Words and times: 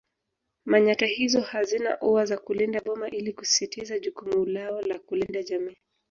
Manyatta 0.65 1.05
hizo 1.07 1.41
hazina 1.41 1.97
ua 2.01 2.25
za 2.25 2.37
kulinda 2.37 2.81
boma 2.81 3.09
ili 3.09 3.33
kusisitiza 3.33 3.99
jukumu 3.99 4.45
lao 4.45 4.81
la 4.81 4.99
kulinda 4.99 5.43
jamii 5.43 5.75